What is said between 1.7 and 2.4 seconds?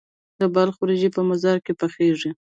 پخیږي.